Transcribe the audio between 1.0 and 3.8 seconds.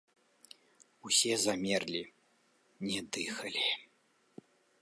Усе замерлі, не дыхалі.